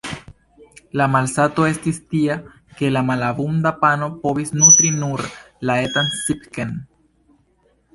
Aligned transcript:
La 1.01 1.05
malsato 1.15 1.65
estis 1.73 1.99
tia 2.15 2.39
ke 2.81 2.91
la 2.95 3.05
malabunda 3.11 3.75
pano 3.85 4.11
povis 4.27 4.57
nutri 4.59 4.95
nur 5.01 5.29
la 5.71 5.81
etan 5.87 6.15
Cipke-n. 6.21 6.79